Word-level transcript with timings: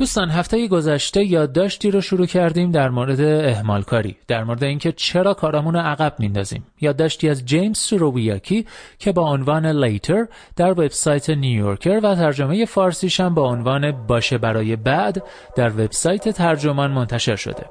دوستان 0.00 0.30
هفته 0.30 0.68
گذشته 0.68 1.24
یادداشتی 1.24 1.90
رو 1.90 2.00
شروع 2.00 2.26
کردیم 2.26 2.70
در 2.70 2.88
مورد 2.88 3.20
اهمال 3.20 3.82
کاری 3.82 4.16
در 4.28 4.44
مورد 4.44 4.64
اینکه 4.64 4.92
چرا 4.92 5.34
کارامون 5.34 5.74
رو 5.74 5.80
عقب 5.80 6.14
میندازیم 6.18 6.66
یادداشتی 6.80 7.28
از 7.28 7.44
جیمز 7.44 7.78
سورویاکی 7.78 8.66
که 8.98 9.12
با 9.12 9.22
عنوان 9.22 9.66
لیتر 9.66 10.26
در 10.56 10.70
وبسایت 10.70 11.30
نیویورکر 11.30 12.00
و 12.02 12.14
ترجمه 12.14 12.64
فارسیش 12.64 13.20
هم 13.20 13.34
با 13.34 13.48
عنوان 13.48 14.06
باشه 14.06 14.38
برای 14.38 14.76
بعد 14.76 15.22
در 15.56 15.70
وبسایت 15.70 16.28
ترجمان 16.28 16.90
منتشر 16.90 17.36
شده. 17.36 17.64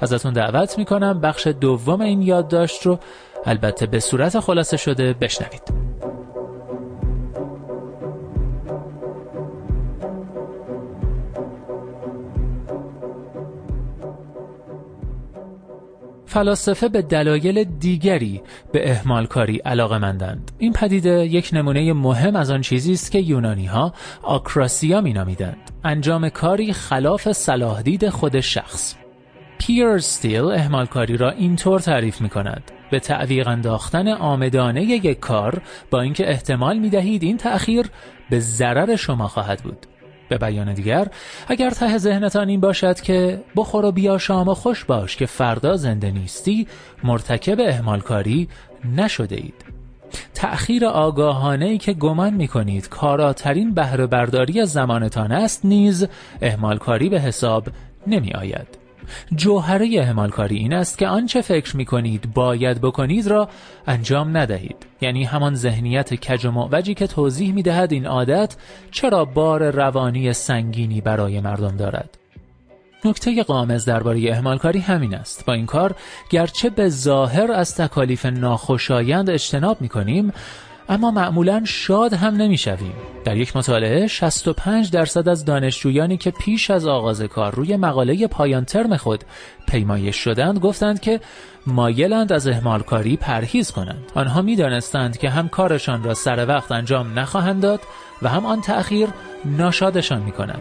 ازتون 0.00 0.32
دعوت 0.32 0.78
می‌کنم 0.78 1.20
بخش 1.20 1.46
دوم 1.46 2.00
این 2.00 2.22
یادداشت 2.22 2.86
رو 2.86 2.98
البته 3.46 3.86
به 3.86 4.00
صورت 4.00 4.40
خلاصه 4.40 4.76
شده 4.76 5.12
بشنوید. 5.12 5.62
فلاسفه 16.32 16.88
به 16.88 17.02
دلایل 17.02 17.64
دیگری 17.64 18.42
به 18.72 18.90
اهمال 18.90 19.26
کاری 19.26 19.56
علاقه 19.56 19.98
مندند. 19.98 20.52
این 20.58 20.72
پدیده 20.72 21.26
یک 21.26 21.50
نمونه 21.52 21.92
مهم 21.92 22.36
از 22.36 22.50
آن 22.50 22.60
چیزی 22.60 22.92
است 22.92 23.10
که 23.10 23.18
یونانی 23.18 23.66
ها 23.66 23.92
آکراسیا 24.22 25.00
می 25.00 25.12
نامیدند. 25.12 25.70
انجام 25.84 26.28
کاری 26.28 26.72
خلاف 26.72 27.32
صلاح 27.32 27.82
دید 27.82 28.08
خود 28.08 28.40
شخص. 28.40 28.94
پیر 29.58 29.98
ستیل 29.98 30.44
اهمال 30.44 30.86
کاری 30.86 31.16
را 31.16 31.30
اینطور 31.30 31.80
تعریف 31.80 32.20
می 32.20 32.28
کند. 32.28 32.62
به 32.90 33.00
تعویق 33.00 33.48
انداختن 33.48 34.08
آمدانه 34.08 34.82
یک 34.82 35.20
کار 35.20 35.62
با 35.90 36.00
اینکه 36.00 36.30
احتمال 36.30 36.78
می 36.78 36.90
دهید 36.90 37.22
این 37.22 37.36
تأخیر 37.36 37.86
به 38.30 38.40
ضرر 38.40 38.96
شما 38.96 39.28
خواهد 39.28 39.62
بود. 39.62 39.86
به 40.32 40.38
بیان 40.38 40.74
دیگر 40.74 41.08
اگر 41.48 41.70
ته 41.70 41.98
ذهنتان 41.98 42.48
این 42.48 42.60
باشد 42.60 43.00
که 43.00 43.40
بخور 43.56 43.84
و 43.84 43.92
بیا 43.92 44.18
شام 44.18 44.48
و 44.48 44.54
خوش 44.54 44.84
باش 44.84 45.16
که 45.16 45.26
فردا 45.26 45.76
زنده 45.76 46.10
نیستی 46.10 46.66
مرتکب 47.04 47.60
اهمالکاری 47.60 48.48
نشده 48.96 49.36
اید. 49.36 49.64
تأخیر 50.34 50.86
آگاهانه 50.86 51.64
ای 51.64 51.78
که 51.78 51.92
گمان 51.92 52.34
می 52.34 52.48
کنید 52.48 52.88
کاراترین 52.88 53.74
بهره 53.74 54.06
برداری 54.06 54.60
از 54.60 54.72
زمانتان 54.72 55.32
است 55.32 55.64
نیز 55.64 56.06
اهمالکاری 56.42 57.08
به 57.08 57.20
حساب 57.20 57.68
نمی 58.06 58.32
آید 58.32 58.81
جوهره 59.34 60.00
اهمال 60.00 60.30
کاری 60.30 60.56
این 60.56 60.72
است 60.72 60.98
که 60.98 61.08
آنچه 61.08 61.40
فکر 61.40 61.76
می 61.76 61.84
کنید 61.84 62.34
باید 62.34 62.80
بکنید 62.80 63.26
را 63.26 63.48
انجام 63.86 64.36
ندهید. 64.36 64.76
یعنی 65.00 65.24
همان 65.24 65.54
ذهنیت 65.54 66.14
کج 66.14 66.46
و 66.46 66.50
معوجی 66.50 66.94
که 66.94 67.06
توضیح 67.06 67.52
می 67.52 67.62
دهد 67.62 67.92
این 67.92 68.06
عادت 68.06 68.56
چرا 68.90 69.24
بار 69.24 69.70
روانی 69.70 70.32
سنگینی 70.32 71.00
برای 71.00 71.40
مردم 71.40 71.76
دارد. 71.76 72.18
نکته 73.04 73.42
قامز 73.42 73.84
درباره 73.84 74.30
اهمال 74.30 74.58
کاری 74.58 74.78
همین 74.78 75.14
است. 75.14 75.46
با 75.46 75.52
این 75.52 75.66
کار 75.66 75.94
گرچه 76.30 76.70
به 76.70 76.88
ظاهر 76.88 77.52
از 77.52 77.76
تکالیف 77.76 78.26
ناخوشایند 78.26 79.30
اجتناب 79.30 79.80
می 79.80 79.88
کنیم 79.88 80.32
اما 80.88 81.10
معمولا 81.10 81.62
شاد 81.64 82.12
هم 82.12 82.34
نمی‌شویم. 82.36 82.92
در 83.24 83.36
یک 83.36 83.56
مطالعه 83.56 84.06
65 84.06 84.90
درصد 84.90 85.28
از 85.28 85.44
دانشجویانی 85.44 86.16
که 86.16 86.30
پیش 86.30 86.70
از 86.70 86.86
آغاز 86.86 87.22
کار 87.22 87.54
روی 87.54 87.76
مقاله 87.76 88.26
پایان 88.26 88.64
ترم 88.64 88.96
خود 88.96 89.24
پیمایش 89.68 90.16
شدند 90.16 90.58
گفتند 90.58 91.00
که 91.00 91.20
مایلند 91.66 92.32
از 92.32 92.48
اهمال 92.48 92.82
کاری 92.82 93.16
پرهیز 93.16 93.70
کنند. 93.70 94.12
آنها 94.14 94.42
می‌دانستند 94.42 95.18
که 95.18 95.30
هم 95.30 95.48
کارشان 95.48 96.02
را 96.02 96.14
سر 96.14 96.46
وقت 96.48 96.72
انجام 96.72 97.18
نخواهند 97.18 97.62
داد 97.62 97.80
و 98.22 98.28
هم 98.28 98.46
آن 98.46 98.60
تأخیر 98.60 99.08
ناشادشان 99.44 100.22
می 100.22 100.32
کند. 100.32 100.60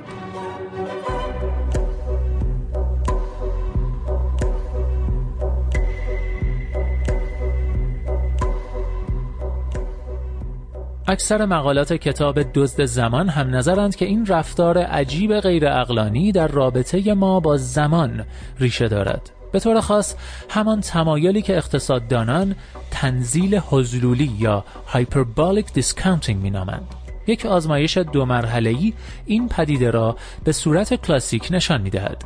اکثر 11.11 11.45
مقالات 11.45 11.93
کتاب 11.93 12.39
دزد 12.53 12.85
زمان 12.85 13.29
هم 13.29 13.55
نظرند 13.55 13.95
که 13.95 14.05
این 14.05 14.25
رفتار 14.25 14.77
عجیب 14.77 15.39
غیر 15.39 15.67
اقلانی 15.67 16.31
در 16.31 16.47
رابطه 16.47 17.13
ما 17.13 17.39
با 17.39 17.57
زمان 17.57 18.25
ریشه 18.59 18.87
دارد. 18.87 19.31
به 19.51 19.59
طور 19.59 19.81
خاص 19.81 20.15
همان 20.49 20.81
تمایلی 20.81 21.41
که 21.41 21.57
اقتصاددانان 21.57 22.55
تنزیل 22.91 23.55
هذلولی 23.69 24.31
یا 24.39 24.65
hyperbolic 24.87 25.73
discounting 25.73 26.41
مینامند. 26.41 26.87
یک 27.27 27.45
آزمایش 27.45 27.97
دو 27.97 28.25
مرحله‌ای 28.25 28.93
این 29.25 29.49
پدیده 29.49 29.91
را 29.91 30.15
به 30.43 30.51
صورت 30.51 30.93
کلاسیک 30.93 31.47
نشان 31.51 31.81
می‌دهد. 31.81 32.23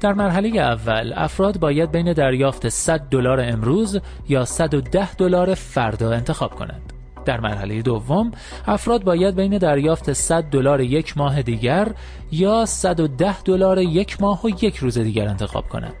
در 0.00 0.12
مرحله 0.12 0.48
اول 0.48 1.12
افراد 1.16 1.58
باید 1.60 1.92
بین 1.92 2.12
دریافت 2.12 2.68
100 2.68 3.00
دلار 3.00 3.40
امروز 3.40 4.00
یا 4.28 4.44
110 4.44 5.14
دلار 5.14 5.54
فردا 5.54 6.12
انتخاب 6.12 6.54
کنند. 6.54 6.91
در 7.24 7.40
مرحله 7.40 7.82
دوم 7.82 8.30
افراد 8.66 9.04
باید 9.04 9.36
بین 9.36 9.58
دریافت 9.58 10.12
100 10.12 10.42
دلار 10.42 10.80
یک 10.80 11.18
ماه 11.18 11.42
دیگر 11.42 11.88
یا 12.32 12.66
110 12.66 13.42
دلار 13.42 13.78
یک 13.78 14.22
ماه 14.22 14.40
و 14.44 14.48
یک 14.48 14.76
روز 14.76 14.98
دیگر 14.98 15.28
انتخاب 15.28 15.68
کنند. 15.68 15.94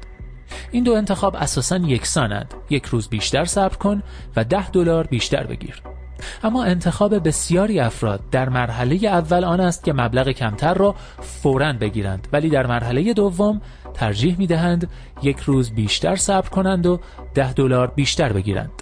این 0.70 0.84
دو 0.84 0.92
انتخاب 0.92 1.36
اساسا 1.36 1.76
یکسانند. 1.76 2.54
یک 2.70 2.86
روز 2.86 3.08
بیشتر 3.08 3.44
صبر 3.44 3.76
کن 3.76 4.02
و 4.36 4.44
10 4.44 4.70
دلار 4.70 5.06
بیشتر 5.06 5.46
بگیر. 5.46 5.82
اما 6.42 6.64
انتخاب 6.64 7.28
بسیاری 7.28 7.80
افراد 7.80 8.20
در 8.30 8.48
مرحله 8.48 8.96
اول 9.06 9.44
آن 9.44 9.60
است 9.60 9.84
که 9.84 9.92
مبلغ 9.92 10.30
کمتر 10.30 10.74
را 10.74 10.94
فوراً 11.20 11.72
بگیرند 11.72 12.28
ولی 12.32 12.48
در 12.48 12.66
مرحله 12.66 13.12
دوم 13.12 13.60
ترجیح 13.94 14.36
می 14.38 14.46
دهند 14.46 14.90
یک 15.22 15.38
روز 15.38 15.70
بیشتر 15.70 16.16
صبر 16.16 16.48
کنند 16.48 16.86
و 16.86 17.00
ده 17.34 17.52
دلار 17.52 17.86
بیشتر 17.86 18.32
بگیرند. 18.32 18.81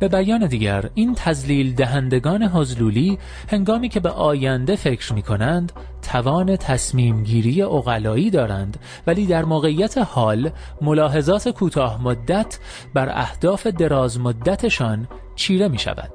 به 0.00 0.08
بیان 0.08 0.46
دیگر 0.46 0.90
این 0.94 1.14
تزلیل 1.14 1.74
دهندگان 1.74 2.42
حضلولی 2.42 3.18
هنگامی 3.48 3.88
که 3.88 4.00
به 4.00 4.10
آینده 4.10 4.76
فکر 4.76 5.12
می 5.12 5.22
کنند 5.22 5.72
توان 6.02 6.56
تصمیم 6.56 7.22
گیری 7.22 7.62
اقلایی 7.62 8.30
دارند 8.30 8.76
ولی 9.06 9.26
در 9.26 9.44
موقعیت 9.44 9.98
حال 9.98 10.50
ملاحظات 10.80 11.48
کوتاه 11.48 12.02
مدت 12.02 12.58
بر 12.94 13.08
اهداف 13.08 13.66
دراز 13.66 14.20
مدتشان 14.20 15.08
چیره 15.36 15.68
می 15.68 15.78
شود. 15.78 16.10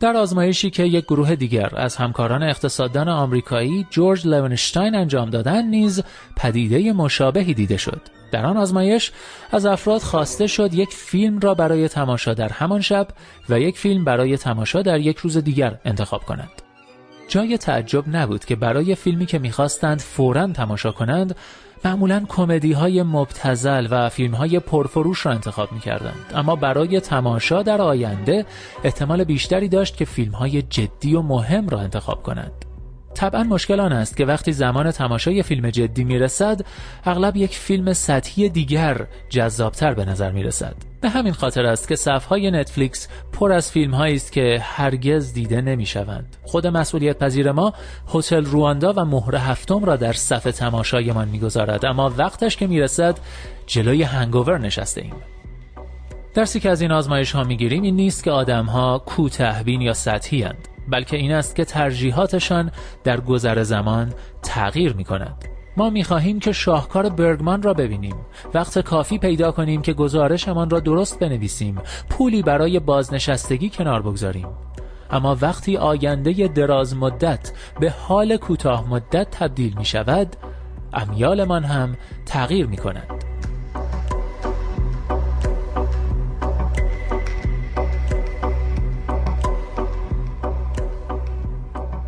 در 0.00 0.16
آزمایشی 0.16 0.70
که 0.70 0.82
یک 0.82 1.04
گروه 1.04 1.34
دیگر 1.34 1.70
از 1.76 1.96
همکاران 1.96 2.42
اقتصاددان 2.42 3.08
آمریکایی 3.08 3.86
جورج 3.90 4.26
لونشتاین 4.26 4.94
انجام 4.94 5.30
دادن 5.30 5.66
نیز 5.66 6.02
پدیده 6.36 6.92
مشابهی 6.92 7.54
دیده 7.54 7.76
شد 7.76 8.15
در 8.30 8.46
آن 8.46 8.56
آزمایش 8.56 9.12
از 9.52 9.66
افراد 9.66 10.00
خواسته 10.00 10.46
شد 10.46 10.74
یک 10.74 10.90
فیلم 10.90 11.38
را 11.38 11.54
برای 11.54 11.88
تماشا 11.88 12.34
در 12.34 12.48
همان 12.48 12.80
شب 12.80 13.08
و 13.48 13.60
یک 13.60 13.78
فیلم 13.78 14.04
برای 14.04 14.36
تماشا 14.36 14.82
در 14.82 15.00
یک 15.00 15.18
روز 15.18 15.36
دیگر 15.36 15.78
انتخاب 15.84 16.22
کنند 16.24 16.62
جای 17.28 17.58
تعجب 17.58 18.04
نبود 18.16 18.44
که 18.44 18.56
برای 18.56 18.94
فیلمی 18.94 19.26
که 19.26 19.38
می‌خواستند 19.38 20.00
فورا 20.00 20.46
تماشا 20.46 20.92
کنند 20.92 21.36
معمولا 21.84 22.24
کمدی 22.28 22.72
های 22.72 23.02
مبتزل 23.02 23.88
و 23.90 24.08
فیلم 24.08 24.34
های 24.34 24.60
پرفروش 24.60 25.26
را 25.26 25.32
انتخاب 25.32 25.72
می 25.72 25.80
کردند. 25.80 26.32
اما 26.34 26.56
برای 26.56 27.00
تماشا 27.00 27.62
در 27.62 27.82
آینده 27.82 28.46
احتمال 28.84 29.24
بیشتری 29.24 29.68
داشت 29.68 29.96
که 29.96 30.04
فیلم 30.04 30.32
های 30.32 30.62
جدی 30.62 31.14
و 31.14 31.22
مهم 31.22 31.68
را 31.68 31.80
انتخاب 31.80 32.22
کنند. 32.22 32.65
طبعا 33.16 33.42
مشکل 33.42 33.80
آن 33.80 33.92
است 33.92 34.16
که 34.16 34.24
وقتی 34.24 34.52
زمان 34.52 34.90
تماشای 34.90 35.42
فیلم 35.42 35.70
جدی 35.70 36.04
می 36.04 36.18
رسد 36.18 36.60
اغلب 37.04 37.36
یک 37.36 37.56
فیلم 37.56 37.92
سطحی 37.92 38.48
دیگر 38.48 39.06
جذابتر 39.28 39.94
به 39.94 40.04
نظر 40.04 40.32
می 40.32 40.42
رسد 40.42 40.74
به 41.00 41.08
همین 41.08 41.32
خاطر 41.32 41.66
است 41.66 41.88
که 41.88 41.96
صفهای 41.96 42.50
نتفلیکس 42.50 43.08
پر 43.32 43.52
از 43.52 43.70
فیلم 43.70 43.94
هایی 43.94 44.16
است 44.16 44.32
که 44.32 44.58
هرگز 44.62 45.32
دیده 45.32 45.60
نمی 45.60 45.86
شوند. 45.86 46.36
خود 46.42 46.66
مسئولیت 46.66 47.18
پذیر 47.18 47.52
ما 47.52 47.72
هتل 48.14 48.44
رواندا 48.44 48.92
و 48.96 49.04
مهر 49.04 49.36
هفتم 49.36 49.84
را 49.84 49.96
در 49.96 50.12
صف 50.12 50.44
تماشایمان 50.44 51.28
می‌گذارد 51.28 51.84
اما 51.84 52.12
وقتش 52.16 52.56
که 52.56 52.66
می‌رسد 52.66 53.18
جلوی 53.66 54.02
هنگوور 54.02 54.58
نشسته 54.58 55.02
ایم. 55.02 55.14
درسی 56.34 56.60
که 56.60 56.70
از 56.70 56.80
این 56.80 56.92
آزمایش 56.92 57.32
ها 57.32 57.44
می‌گیریم 57.44 57.82
این 57.82 57.96
نیست 57.96 58.24
که 58.24 58.30
آدم 58.30 58.64
ها 58.64 59.02
کوتهبین 59.06 59.80
یا 59.80 59.92
سطحی 59.92 60.42
هند. 60.42 60.68
بلکه 60.88 61.16
این 61.16 61.32
است 61.32 61.56
که 61.56 61.64
ترجیحاتشان 61.64 62.70
در 63.04 63.20
گذر 63.20 63.62
زمان 63.62 64.12
تغییر 64.42 64.92
می 64.92 65.04
کند. 65.04 65.44
ما 65.76 65.90
می‌خواهیم 65.90 66.40
که 66.40 66.52
شاهکار 66.52 67.08
برگمان 67.08 67.62
را 67.62 67.74
ببینیم. 67.74 68.16
وقت 68.54 68.78
کافی 68.78 69.18
پیدا 69.18 69.52
کنیم 69.52 69.82
که 69.82 69.92
گزارشمان 69.92 70.70
را 70.70 70.80
درست 70.80 71.18
بنویسیم. 71.18 71.78
پولی 72.10 72.42
برای 72.42 72.80
بازنشستگی 72.80 73.70
کنار 73.70 74.02
بگذاریم. 74.02 74.48
اما 75.10 75.36
وقتی 75.40 75.76
آینده 75.76 76.48
دراز 76.48 76.96
مدت 76.96 77.52
به 77.80 77.90
حال 77.90 78.36
کوتاه 78.36 78.90
مدت 78.90 79.30
تبدیل 79.30 79.74
می 79.78 79.84
شود 79.84 80.36
امیالمان 80.92 81.64
هم 81.64 81.96
تغییر 82.26 82.66
می 82.66 82.76
کند 82.76 83.25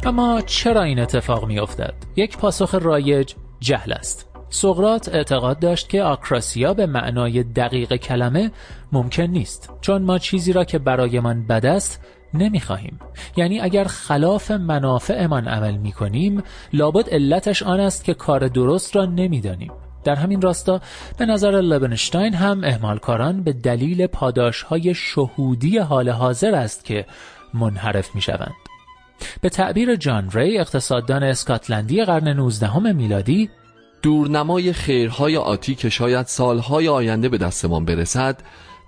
اما 0.09 0.41
چرا 0.41 0.83
این 0.83 0.99
اتفاق 0.99 1.45
می 1.47 1.59
افتد؟ 1.59 1.95
یک 2.17 2.39
پاسخ 2.39 2.75
رایج 2.75 3.35
جهل 3.61 3.93
است 3.93 4.29
سقرات 4.51 5.09
اعتقاد 5.09 5.59
داشت 5.59 5.89
که 5.89 6.03
آکراسیا 6.03 6.75
به 6.75 6.87
معنای 6.87 7.43
دقیق 7.43 7.97
کلمه 7.97 8.51
ممکن 8.93 9.23
نیست 9.23 9.71
چون 9.81 10.03
ما 10.03 10.19
چیزی 10.19 10.53
را 10.53 10.65
که 10.65 10.79
برایمان 10.79 11.47
بد 11.47 11.67
است 11.67 12.01
نمی‌خواهیم 12.35 12.99
یعنی 13.37 13.61
اگر 13.61 13.85
خلاف 13.85 14.51
منافعمان 14.51 15.49
عمل 15.49 15.77
می 15.77 15.93
کنیم 15.93 16.43
لابد 16.73 17.11
علتش 17.11 17.63
آن 17.63 17.81
است 17.81 18.05
که 18.05 18.15
کار 18.15 18.49
درست 18.49 18.97
را 18.97 19.05
نمی‌دانیم 19.05 19.73
در 20.05 20.15
همین 20.15 20.43
راستا 20.43 20.81
به 21.19 21.27
نظر 21.27 21.51
لبنشتاین 21.51 22.35
هم 22.35 22.65
اهمالکاران 22.65 23.43
به 23.43 23.53
دلیل 23.53 24.07
پاداش 24.07 24.63
های 24.63 24.95
شهودی 24.95 25.79
حال 25.79 26.09
حاضر 26.09 26.55
است 26.55 26.85
که 26.85 27.07
منحرف 27.55 28.15
می 28.15 28.21
شوند. 28.21 28.68
به 29.41 29.49
تعبیر 29.49 29.97
جان 29.97 30.31
ری 30.33 30.59
اقتصاددان 30.59 31.23
اسکاتلندی 31.23 32.05
قرن 32.05 32.29
19 32.29 32.79
میلادی 32.93 33.51
دورنمای 34.03 34.73
خیرهای 34.73 35.37
آتی 35.37 35.75
که 35.75 35.89
شاید 35.89 36.27
سالهای 36.27 36.89
آینده 36.89 37.29
به 37.29 37.39
دستمان 37.39 37.85
برسد 37.85 38.43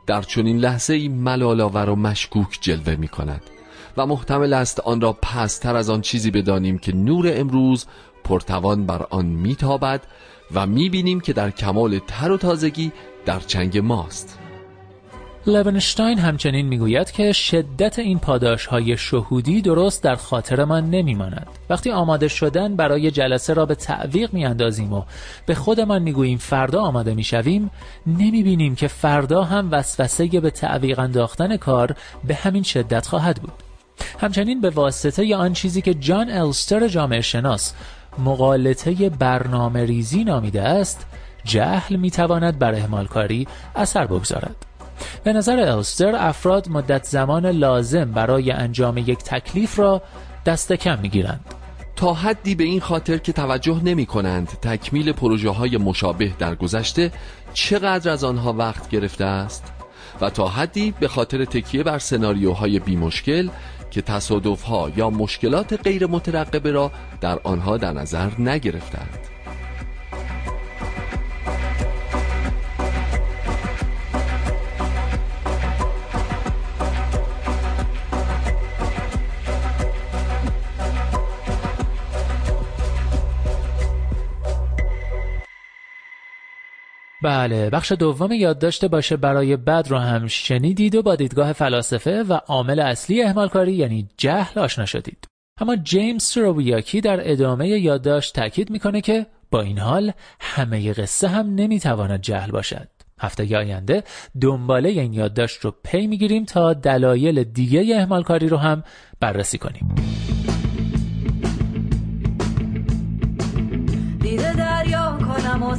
در 0.07 0.23
چنین 0.23 0.59
لحظه 0.59 0.95
ای 0.95 1.09
ملالاور 1.09 1.91
و 1.91 1.97
مشکوک 1.97 2.59
جلوه 2.61 2.97
می 2.97 3.09
کند 3.09 3.43
و 3.97 4.07
محتمل 4.07 4.53
است 4.53 4.81
آن 4.81 5.01
را 5.01 5.13
پستر 5.13 5.77
از 5.77 5.91
آن 5.91 6.01
چیزی 6.01 6.31
بدانیم 6.31 6.79
که 6.79 6.97
نور 6.97 7.33
امروز 7.35 7.87
پرتوان 8.25 8.87
بر 8.87 9.07
آن 9.11 9.27
میتابد 9.27 10.03
و 10.55 10.67
می‌بینیم 10.67 11.21
که 11.21 11.33
در 11.33 11.51
کمال 11.51 12.01
تر 12.07 12.33
و 12.33 12.37
تازگی 12.37 12.93
در 13.27 13.41
چنگ 13.41 13.79
ماست. 13.79 14.40
لونشتاین 15.51 16.19
همچنین 16.19 16.67
می‌گوید 16.67 17.11
که 17.11 17.33
شدت 17.33 17.99
این 17.99 18.19
پاداش 18.19 18.67
های 18.67 18.97
شهودی 18.97 19.61
درست 19.61 20.03
در 20.03 20.15
خاطر 20.15 20.65
من 20.65 20.91
نمیماند. 20.91 21.47
وقتی 21.71 21.91
آماده 21.91 22.29
شدن 22.29 22.77
برای 22.77 23.11
جلسه 23.11 23.55
را 23.55 23.67
به 23.67 23.75
تعویق 23.75 24.35
میاندازیم 24.35 24.93
و 24.93 25.03
به 25.47 25.55
خودمان 25.55 26.03
می‌گوییم 26.03 26.39
فردا 26.39 26.83
آماده 26.83 27.15
می‌شویم 27.15 27.71
نمی‌بینیم 28.07 28.75
که 28.75 28.89
فردا 28.89 29.45
هم 29.45 29.69
وسوسه 29.71 30.41
به 30.41 30.51
تعویق 30.51 30.99
انداختن 30.99 31.57
کار 31.57 31.95
به 32.25 32.35
همین 32.35 32.63
شدت 32.63 33.07
خواهد 33.07 33.37
بود. 33.43 33.53
همچنین 34.21 34.61
به 34.61 34.71
واسطه 34.71 35.37
آن 35.37 35.53
چیزی 35.53 35.83
که 35.83 35.95
جان 35.95 36.31
الستر 36.31 36.89
جامعه 36.89 37.21
شناس 37.21 37.75
مقالطه 38.19 39.11
برنامه 39.11 39.85
ریزی 39.85 40.25
نامیده 40.25 40.63
است 40.63 41.07
جهل 41.45 41.97
می‌تواند 41.97 42.59
بر 42.59 42.75
اهمالکاری 42.75 43.49
اثر 43.77 44.07
بگذارد. 44.07 44.70
به 45.25 45.33
نظر 45.33 45.61
الستر 45.61 46.17
افراد 46.17 46.69
مدت 46.69 47.05
زمان 47.05 47.47
لازم 47.47 48.13
برای 48.13 48.51
انجام 48.51 48.99
یک 48.99 49.19
تکلیف 49.19 49.79
را 49.79 50.03
دست 50.47 50.73
کم 50.73 50.99
می‌گیرند. 50.99 51.41
تا 51.97 52.15
حدی 52.15 52.55
به 52.55 52.65
این 52.65 52.81
خاطر 52.81 53.19
که 53.19 53.33
توجه 53.33 53.81
نمی 53.85 54.07
کنند 54.07 54.49
تکمیل 54.49 55.13
پروژه 55.13 55.51
های 55.51 55.77
مشابه 55.77 56.31
در 56.39 56.55
گذشته 56.55 57.13
چقدر 57.55 58.11
از 58.11 58.25
آنها 58.25 58.53
وقت 58.53 58.89
گرفته 58.89 59.25
است 59.25 59.73
و 60.21 60.31
تا 60.31 60.49
حدی 60.49 60.95
به 61.01 61.09
خاطر 61.09 61.45
تکیه 61.45 61.83
بر 61.83 61.99
سناریوهای 61.99 62.79
بی 62.79 62.97
مشکل 62.97 63.49
که 63.91 64.03
تصادف 64.03 64.63
ها 64.63 64.91
یا 64.97 65.11
مشکلات 65.11 65.81
غیر 65.85 66.07
مترقبه 66.07 66.71
را 66.71 66.93
در 67.21 67.39
آنها 67.45 67.77
در 67.77 67.93
نظر 67.93 68.31
نگرفتند. 68.39 69.30
بله 87.23 87.71
بخش 87.71 87.93
دوم 87.93 88.33
یادداشت 88.33 88.85
باشه 88.85 89.17
برای 89.17 89.57
بد 89.57 89.87
رو 89.89 89.99
هم 89.99 90.27
شنیدید 90.27 90.95
و 90.95 91.03
با 91.03 91.17
دیدگاه 91.17 91.53
فلاسفه 91.53 92.23
و 92.23 92.33
عامل 92.33 92.81
اصلی 92.81 93.23
اهمالکاری 93.23 93.73
یعنی 93.73 94.09
جهل 94.17 94.61
آشنا 94.61 94.87
شدید. 94.87 95.27
اما 95.61 95.77
جیمز 95.77 96.37
رویاکی 96.37 97.01
در 97.01 97.33
ادامه 97.33 97.69
یادداشت 97.69 98.35
تاکید 98.35 98.71
می‌کنه 98.71 99.01
که 99.01 99.27
با 99.51 99.61
این 99.61 99.79
حال 99.79 100.13
همه 100.41 100.93
قصه 100.93 101.29
هم 101.29 101.55
نمی‌تواند 101.55 102.21
جهل 102.21 102.51
باشد. 102.51 102.89
هفته 103.21 103.57
آینده 103.57 104.05
دنباله 104.41 104.89
این 104.89 105.13
یادداشت 105.13 105.61
رو 105.61 105.75
پی 105.85 106.07
می‌گیریم 106.07 106.45
تا 106.45 106.73
دلایل 106.73 107.45
دیگه 107.45 107.97
اهمالکاری 107.97 108.49
رو 108.49 108.57
هم 108.57 108.83
بررسی 109.21 109.59
کنیم. 109.59 109.95
دیده 114.23 114.57
دریا 114.57 115.19
کنم 115.19 115.63
و 115.63 115.77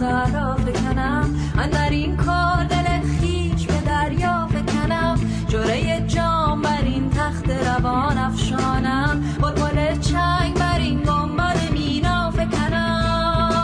سب 0.00 0.06
به 0.06 0.12
سهرا 0.12 0.56
فکنم 0.56 1.34
در 1.72 1.90
این 1.90 2.16
کار 2.16 2.64
دل 2.64 3.00
خیش 3.00 3.66
به 3.66 3.80
دریا 3.86 4.48
فکنم 4.48 5.20
جوره 5.48 6.06
جام 6.06 6.62
بر 6.62 6.82
این 6.84 7.10
تخت 7.10 7.50
روان 7.50 8.18
افشانم. 8.18 9.36
بلبل 9.42 9.98
چنگ 9.98 10.54
بر 10.54 10.78
این 10.78 11.02
گنبد 11.02 11.70
مینا 11.72 12.30
فکنم 12.30 13.60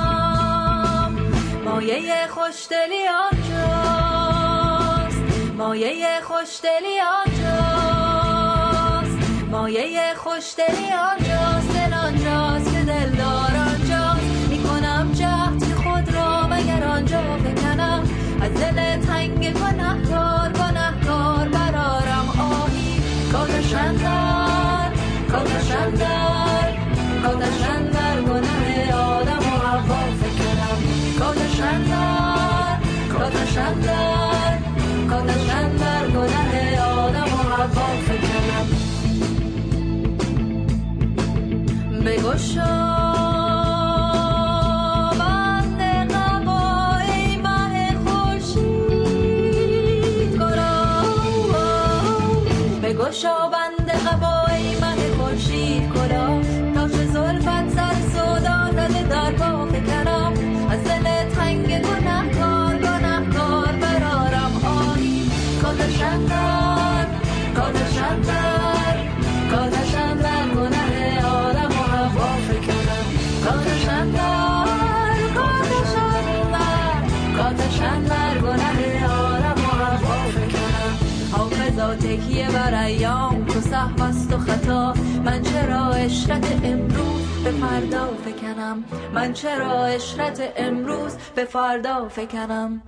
مایه 1.64 2.26
خوشدلی 2.28 3.08
آنجاست. 3.32 5.22
مایه 5.58 6.20
خوشدلی 6.22 7.00
آنجاست. 7.24 9.18
مایه 9.50 10.14
خوشدلی 10.16 10.92
آنجاست. 10.92 11.85
تکیه 81.96 82.50
بر 82.50 82.84
ایام 82.84 83.44
تو 83.44 83.60
سهم 83.60 84.02
است 84.02 84.32
و 84.32 84.38
خطا. 84.38 84.94
من 85.24 85.42
چرا 85.42 85.90
اشرت 85.90 86.60
امروز 86.64 87.22
به 87.44 87.50
فردا 87.50 88.06
فکنم؟ 88.24 88.84
من 89.14 89.32
چرا 89.32 89.84
اشرت 89.84 90.52
امروز 90.56 91.16
به 91.34 91.44
فردا 91.44 92.08
فکنم؟ 92.08 92.82